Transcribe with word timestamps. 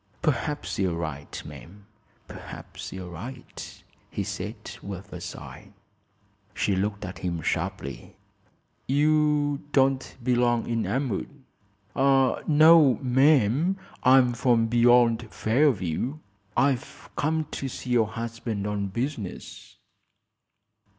"Perhaps 0.23 0.79
you're 0.79 0.95
right, 0.95 1.39
ma'am; 1.45 1.85
perhaps 2.27 2.91
you're 2.91 3.11
right," 3.11 3.83
he 4.09 4.23
said, 4.23 4.57
with 4.81 5.13
a 5.13 5.21
sigh. 5.21 5.73
She 6.55 6.75
looked 6.75 7.05
at 7.05 7.19
him 7.19 7.43
sharply. 7.43 8.15
"You 8.87 9.61
don't 9.73 10.17
belong 10.23 10.65
in 10.67 10.87
Elmwood." 10.87 11.43
"No, 11.95 12.97
ma'am; 13.03 13.77
I'm 14.01 14.33
from 14.33 14.65
beyond 14.65 15.31
Fairview. 15.31 16.17
I've 16.57 17.11
come 17.15 17.45
to 17.51 17.69
see 17.69 17.91
your 17.91 18.07
husband 18.07 18.65
on 18.65 18.87
business." 18.87 19.77